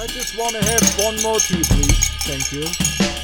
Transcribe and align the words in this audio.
I 0.00 0.06
just 0.06 0.34
want 0.34 0.56
to 0.56 0.64
have 0.64 0.80
one 1.04 1.20
more 1.20 1.38
tea, 1.38 1.62
please. 1.62 2.08
Thank 2.24 2.52
you. 2.52 3.19